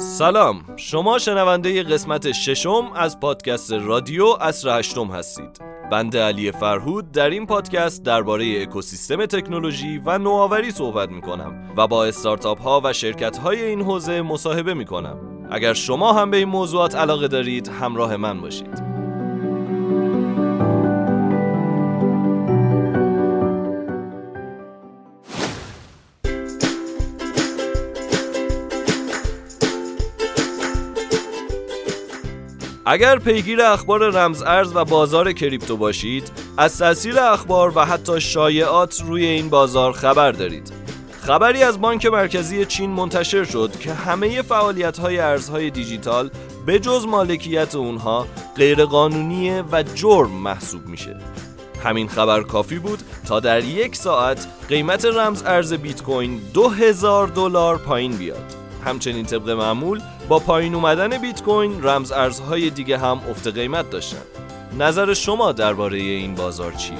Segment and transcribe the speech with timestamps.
[0.00, 5.60] سلام شما شنونده قسمت ششم از پادکست رادیو اصر هشتم هستید.
[5.90, 11.86] بنده علی فرهود در این پادکست درباره اکوسیستم تکنولوژی و نوآوری صحبت می کنم و
[11.86, 15.18] با استارتاپ ها و شرکت های این حوزه مصاحبه می کنم
[15.50, 18.89] اگر شما هم به این موضوعات علاقه دارید همراه من باشید.
[32.90, 39.02] اگر پیگیر اخبار رمز ارز و بازار کریپتو باشید از تاثیر اخبار و حتی شایعات
[39.06, 40.72] روی این بازار خبر دارید.
[41.20, 46.30] خبری از بانک مرکزی چین منتشر شد که همه فعالیت های ارزهای دیجیتال
[46.66, 48.26] به جز مالکیت اونها
[48.56, 51.16] غیرقانونیه و جرم محسوب میشه.
[51.84, 57.78] همین خبر کافی بود تا در یک ساعت قیمت رمز ارز بیت کوین 2000 دلار
[57.78, 58.54] پایین بیاد.
[58.84, 64.22] همچنین طبق معمول با پایین اومدن بیت کوین رمز ارزهای دیگه هم افت قیمت داشتن
[64.78, 66.98] نظر شما درباره این بازار چیه؟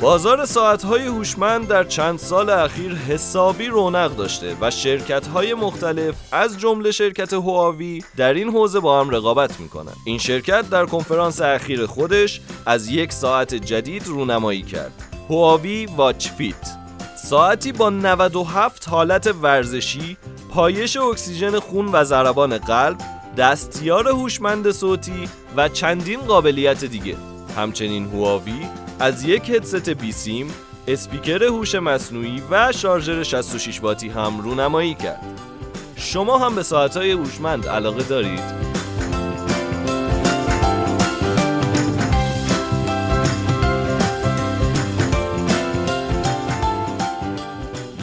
[0.00, 6.90] بازار ساعتهای هوشمند در چند سال اخیر حسابی رونق داشته و شرکت‌های مختلف از جمله
[6.90, 9.96] شرکت هواوی در این حوزه با هم رقابت می‌کنند.
[10.04, 15.17] این شرکت در کنفرانس اخیر خودش از یک ساعت جدید رونمایی کرد.
[15.30, 16.76] هواوی Watch Fit
[17.24, 20.16] ساعتی با 97 حالت ورزشی،
[20.50, 22.98] پایش اکسیژن خون و ضربان قلب،
[23.36, 27.16] دستیار هوشمند صوتی و چندین قابلیت دیگه.
[27.56, 28.66] همچنین هواوی
[29.00, 30.54] از یک هدست بیسیم،
[30.88, 35.40] اسپیکر هوش مصنوعی و شارژر 66 واتی هم رونمایی کرد.
[35.96, 38.42] شما هم به ساعتهای هوشمند علاقه دارید؟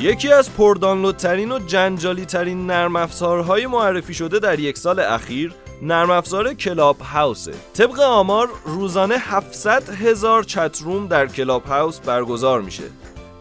[0.05, 6.09] یکی از پردانلودترین و جنجالی ترین نرم افزارهای معرفی شده در یک سال اخیر نرم
[6.09, 12.83] افزار کلاب هاوسه طبق آمار روزانه 700 هزار chat room در کلاب هاوس برگزار میشه.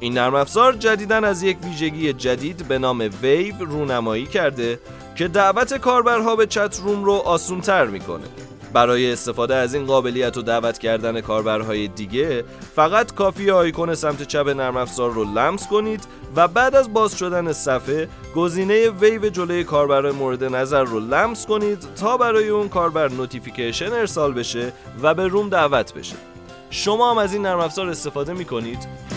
[0.01, 4.79] این نرم افزار جدیداً از یک ویژگی جدید به نام ویو رونمایی کرده
[5.17, 8.25] که دعوت کاربرها به chat room رو آسونتر می‌کنه.
[8.75, 14.49] برای استفاده از این قابلیت و دعوت کردن کاربرهای دیگه فقط کافیه آیکون سمت چپ
[14.49, 20.11] نرم افزار رو لمس کنید و بعد از باز شدن صفحه گزینه ویو جلوی کاربر
[20.11, 25.49] مورد نظر رو لمس کنید تا برای اون کاربر notification ارسال بشه و به room
[25.49, 26.17] دعوت بشه
[26.71, 29.14] شما هم از این نرم افزار استفاده می کنید؟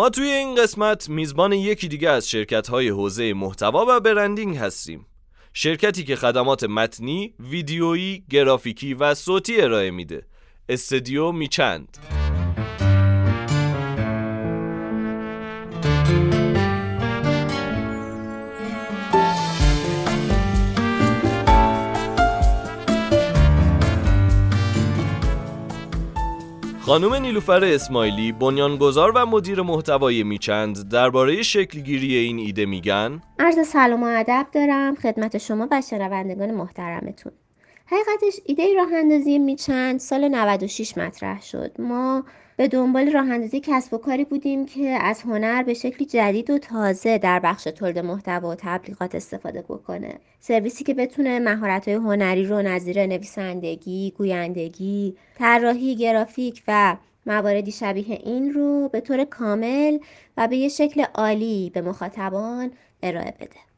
[0.00, 5.06] ما توی این قسمت میزبان یکی دیگه از شرکت های حوزه محتوا و برندینگ هستیم.
[5.54, 10.26] شرکتی که خدمات متنی، ویدیویی، گرافیکی و صوتی ارائه میده.
[10.68, 12.19] استدیو میچند.
[26.90, 34.02] خانم نیلوفر اسماعیلی بنیانگذار و مدیر محتوای میچند درباره شکلگیری این ایده میگن؟ عرض سلام
[34.02, 34.94] و ادب دارم.
[34.94, 37.32] خدمت شما و شنوندگان محترمتون.
[37.92, 41.72] حقیقتش ایده راه اندازی میچند سال 96 مطرح شد.
[41.78, 42.24] ما
[42.56, 46.58] به دنبال راه اندازی کسب و کاری بودیم که از هنر به شکلی جدید و
[46.58, 50.14] تازه در بخش تولید محتوا و تبلیغات استفاده بکنه.
[50.40, 56.96] سرویسی که بتونه مهارت‌های هنری رو نظیر نویسندگی گویندگی طراحی گرافیک و
[57.26, 59.98] مواردی شبیه این رو به طور کامل
[60.36, 62.70] و به یه شکل عالی به مخاطبان
[63.02, 63.69] ارائه بده.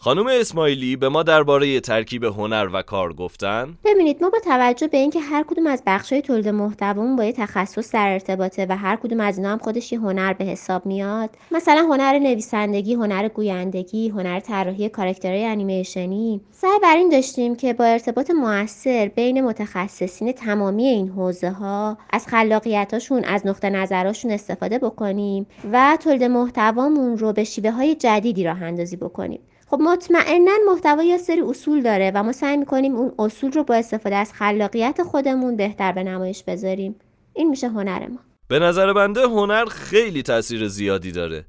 [0.00, 4.98] خانم اسماعیلی به ما درباره ترکیب هنر و کار گفتن؟ ببینید ما با توجه به
[4.98, 9.20] اینکه هر کدوم از بخش‌های تولید محتوامون با یه تخصص در ارتباطه و هر کدوم
[9.20, 14.40] از اینا هم خودش یه هنر به حساب میاد مثلا هنر نویسندگی هنر گویندگی هنر
[14.40, 21.08] طراحی کاراکترهای انیمیشنی سعی بر این داشتیم که با ارتباط موثر بین متخصصین تمامی این
[21.08, 27.70] حوزه ها از خلاقیتاشون از نقطه نظراشون استفاده بکنیم و تولید محتوامون رو به شیوه
[27.70, 29.40] های جدیدی راه اندازی بکنیم.
[29.70, 33.74] خب مطمئنا محتوا یا سری اصول داره و ما سعی می‌کنیم اون اصول رو با
[33.74, 36.96] استفاده از خلاقیت خودمون بهتر به نمایش بذاریم.
[37.34, 38.18] این میشه هنر ما.
[38.48, 41.44] به نظر بنده هنر خیلی تاثیر زیادی داره.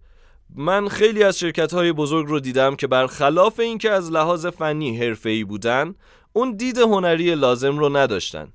[0.55, 5.43] من خیلی از شرکت های بزرگ رو دیدم که برخلاف اینکه از لحاظ فنی حرفه‌ای
[5.43, 5.95] بودن
[6.33, 8.47] اون دید هنری لازم رو نداشتن.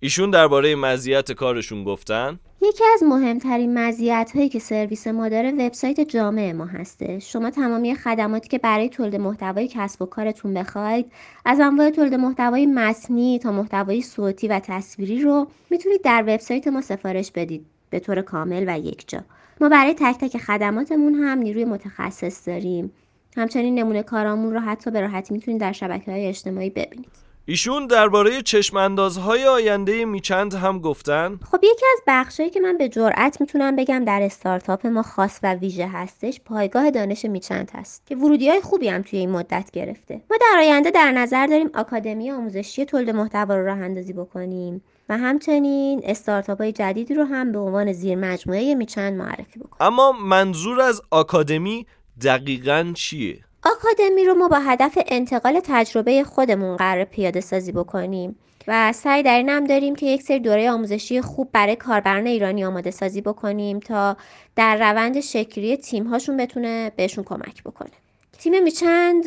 [0.00, 2.40] ایشون درباره مزیت کارشون گفتن.
[2.62, 7.18] یکی از مهمترین مزیت هایی که سرویس ما داره وبسایت جامع ما هسته.
[7.18, 11.12] شما تمامی خدماتی که برای تولید محتوای کسب و کارتون بخواید
[11.44, 16.80] از انواع تولید محتوای متنی تا محتوای صوتی و تصویری رو می‌تونید در وبسایت ما
[16.80, 19.20] سفارش بدید به طور کامل و یکجا
[19.60, 22.92] ما برای تک تک خدماتمون هم نیروی متخصص داریم.
[23.36, 27.27] همچنین نمونه کارامون رو حتی به راحتی می‌تونید در شبکه های اجتماعی ببینید.
[27.50, 33.40] ایشون درباره چشماندازهای آینده میچند هم گفتن خب یکی از بخشایی که من به جرئت
[33.40, 38.48] می‌تونم بگم در استارتاپ ما خاص و ویژه هستش پایگاه دانش میچند هست که ورودی
[38.48, 40.20] های خوبی هم توی این مدت گرفته.
[40.30, 45.18] ما در آینده در نظر داریم آکادمی آموزشی تولید محتوا رو راه اندازی بکنیم و
[45.18, 49.92] همچنین استارتاپ های جدیدی رو هم به عنوان زیر مجموعه میچند معرفی بکنیم.
[49.92, 51.86] اما منظور از آکادمی
[52.22, 58.36] دقیقا چیه؟ آکادمی رو ما با هدف انتقال تجربه خودمون قرار پیاده سازی بکنیم
[58.68, 62.64] و سعی در این هم داریم که یک سری دوره آموزشی خوب برای کاربران ایرانی
[62.64, 64.16] آماده سازی بکنیم تا
[64.56, 67.90] در روند شکلی تیم هاشون بتونه بهشون کمک بکنه.
[68.38, 69.24] تیم میچند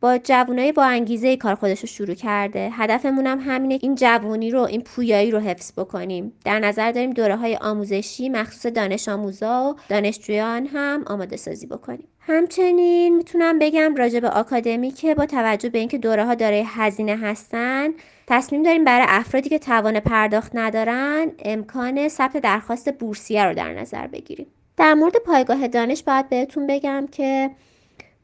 [0.00, 2.70] با جوانای با انگیزه کار خودش رو شروع کرده.
[2.72, 6.32] هدفمون هم همینه این جوونی رو این پویایی رو حفظ بکنیم.
[6.44, 12.08] در نظر داریم دوره های آموزشی مخصوص دانش آموزا و دانشجویان هم آماده سازی بکنیم.
[12.20, 17.16] همچنین می‌تونم بگم راجع به آکادمی که با توجه به اینکه دوره ها داره هزینه
[17.16, 17.88] هستن
[18.26, 24.06] تصمیم داریم برای افرادی که توان پرداخت ندارن امکان ثبت درخواست بورسیه رو در نظر
[24.06, 24.46] بگیریم.
[24.76, 27.50] در مورد پایگاه دانش باید بهتون بگم که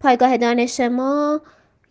[0.00, 1.41] پایگاه دانش ما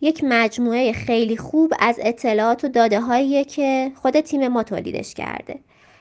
[0.00, 5.58] یک مجموعه خیلی خوب از اطلاعات و داده هاییه که خود تیم ما تولیدش کرده.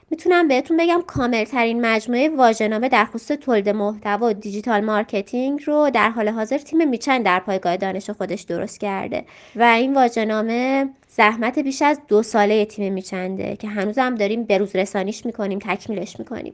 [0.10, 5.90] می‌تونم بهتون بگم کامل ترین مجموعه واژه‌نامه در خصوص تولید محتوا و digital marketing رو
[5.90, 9.26] در حال حاضر تیم میچن در پایگاه دانش خودش درست کرده
[9.56, 15.26] و این واژه‌نامه زحمت بیش از دو ساله تیم میچنده که هنوزم داریم بروز رسانیش
[15.26, 16.54] می‌کنیم تکمیلش می‌کنیم.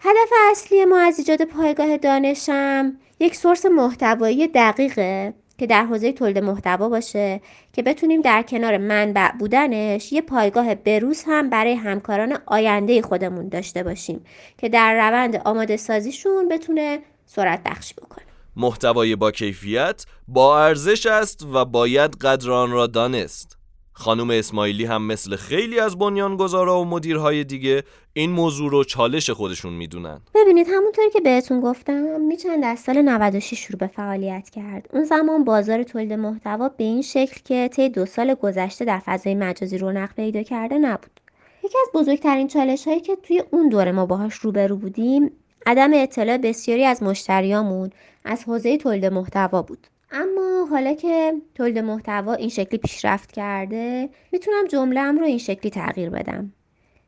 [0.00, 6.38] هدف اصلی ما از ایجاد پایگاه دانشم یک سورس محتوایی دقیقه که در حوزه تولید
[6.38, 7.40] محتوا باشه
[7.72, 13.82] که بتونیم در کنار منبع بودنش یه پایگاه بروز هم برای همکاران آینده خودمون داشته
[13.82, 14.24] باشیم
[14.58, 18.24] که در روند آماده سازیشون بتونه سرعت بخشی بکنه.
[18.56, 23.59] محتوای با کیفیت با ارزش است و باید قدر آن را دانست.
[24.00, 27.82] خانم اسماعیلی هم مثل خیلی از بنیانگذارا و مدیرهای دیگه
[28.12, 30.20] این موضوع رو چالش خودشون می‌دونن.
[30.34, 34.88] ببینید همونطوری که بهتون گفتم میچند از سال 96 شروع به فعالیت کرد.
[34.92, 39.34] اون زمان بازار تولید محتوا به این شکل که طی دو سال گذشته در فضای
[39.34, 41.20] مجازی رونق پیدا کرده نبود.
[41.64, 45.30] یکی از بزرگترین چالش هایی که توی اون دوره ما باهاش روبرو بودیم
[45.66, 47.90] عدم اطلاع بسیاری از مشتریامون
[48.24, 49.86] از حوزه تولید محتوا بود.
[50.12, 56.10] اما حالا که تولید محتوا این شکلی پیشرفت کرده می‌تونم جملهام رو این شکلی تغییر
[56.10, 56.52] بدم.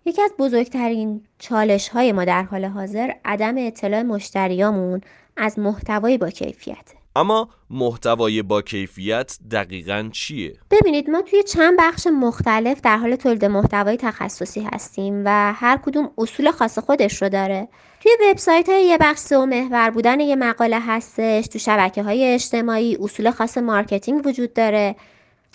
[0.05, 5.01] یکی از بزرگترین چالش های ما در حال حاضر عدم اطلاع مشتریامون
[5.37, 7.02] از محتوای با کیفیته.
[7.17, 13.45] اما محتوای با کیفیت دقیقا چیه؟ ببینید ما توی چند بخش مختلف در حال تولید
[13.45, 17.69] محتوای تخصصی هستیم و هر کدوم اصول خاص خودش رو داره.
[18.01, 22.99] توی وبسایت ها یه بخش SEO محور بودن یه مقاله هستش تو شبکه های اجتماعی
[23.01, 24.97] اصول خاص marketing وجود داره.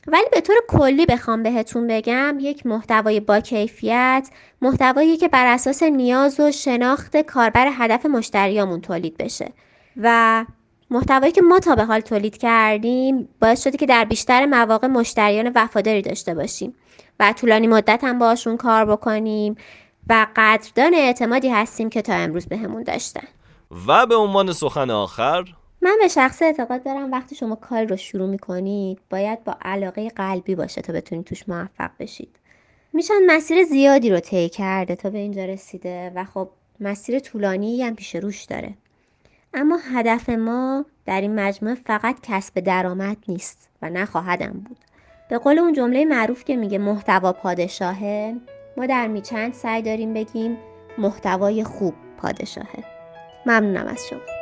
[0.07, 4.29] ولی به طور کلی بخوام بهتون بگم یک محتوای با کیفیت
[4.61, 9.51] محتوایی که بر اساس نیاز و شناخت کاربر هدف مشتریامون تولید بشه.
[9.97, 10.45] و
[10.89, 15.51] محتوایی که ما تا به حال تولید کردیم باعث شده که در بیشتر مواقع مشتریان
[15.55, 16.75] وفاداری داشته باشیم
[17.19, 19.55] و طولانی مدت هم باشون کار بکنیم
[20.09, 23.27] و قدردان اعتمادی هستیم که تا امروز بهمون به داشتن.
[23.87, 25.45] و به عنوان سخن آخر
[25.81, 30.55] من به شخص اعتقاد دارم وقتی شما کار رو شروع می‌کنید باید با علاقه قلبی
[30.55, 32.35] باشه تا بتونید توش موفق بشید.
[32.93, 37.95] میشن مسیر زیادی رو طی کرده تا به اینجا رسیده و خب مسیر طولانی هم
[37.95, 38.73] پیش روش داره.
[39.59, 44.77] اما هدف ما در این مجموعه فقط کسب درآمد نیست و نخواهدم بود.
[45.29, 48.35] به قول اون جمله معروف که میگه محتوا پادشاهه
[48.77, 50.57] ما در میچند سعی داریم بگیم
[50.97, 52.83] محتوای خوب پادشاهه.
[53.45, 54.36] ممنونم از شما.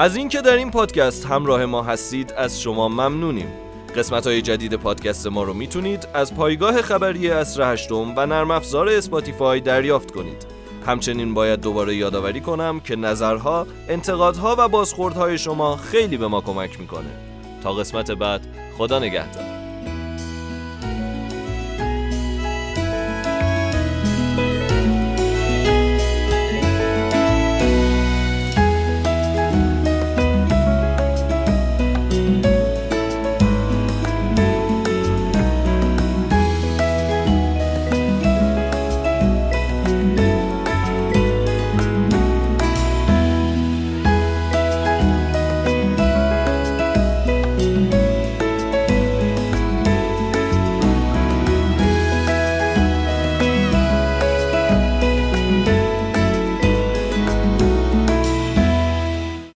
[0.00, 3.48] از اینکه در این پادکست همراه ما هستید از شما ممنونیم.
[3.96, 8.88] قسمت های جدید پادکست ما رو می‌تونید از پایگاه خبری اصر هشتم و نرم افزار
[8.88, 10.46] اسپاتیفای دریافت کنید.
[10.86, 16.80] همچنین باید دوباره یادآوری کنم که نظرها، انتقادها و بازخوردهای شما خیلی به ما کمک
[16.80, 17.10] می‌کنه.
[17.62, 18.40] تا قسمت بعد
[18.78, 19.49] خدا نگهدار.